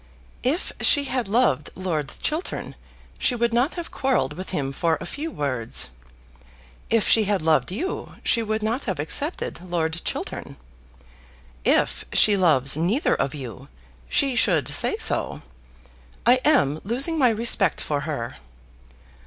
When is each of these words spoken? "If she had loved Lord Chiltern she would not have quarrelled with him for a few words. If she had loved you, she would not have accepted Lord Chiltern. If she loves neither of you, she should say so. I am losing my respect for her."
"If 0.41 0.73
she 0.81 1.03
had 1.03 1.27
loved 1.27 1.69
Lord 1.75 2.15
Chiltern 2.21 2.73
she 3.19 3.35
would 3.35 3.53
not 3.53 3.75
have 3.75 3.91
quarrelled 3.91 4.33
with 4.33 4.49
him 4.49 4.71
for 4.73 4.97
a 4.99 5.05
few 5.05 5.29
words. 5.29 5.91
If 6.89 7.07
she 7.07 7.25
had 7.25 7.43
loved 7.43 7.71
you, 7.71 8.15
she 8.23 8.41
would 8.41 8.63
not 8.63 8.85
have 8.85 8.99
accepted 8.99 9.61
Lord 9.61 10.03
Chiltern. 10.03 10.57
If 11.63 12.03
she 12.13 12.35
loves 12.35 12.75
neither 12.75 13.13
of 13.13 13.35
you, 13.35 13.69
she 14.09 14.35
should 14.35 14.67
say 14.69 14.97
so. 14.97 15.43
I 16.25 16.39
am 16.43 16.81
losing 16.83 17.19
my 17.19 17.29
respect 17.29 17.79
for 17.79 17.99
her." 17.99 18.37